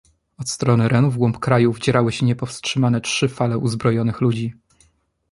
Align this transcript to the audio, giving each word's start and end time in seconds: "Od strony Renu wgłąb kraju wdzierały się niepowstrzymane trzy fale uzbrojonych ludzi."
"Od 0.37 0.49
strony 0.49 0.87
Renu 0.87 1.11
wgłąb 1.11 1.39
kraju 1.39 1.73
wdzierały 1.73 2.11
się 2.11 2.25
niepowstrzymane 2.25 3.01
trzy 3.01 3.27
fale 3.29 3.57
uzbrojonych 3.57 4.21
ludzi." 4.21 4.53